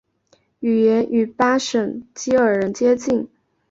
[0.61, 3.29] 语言与巴什基尔人接近。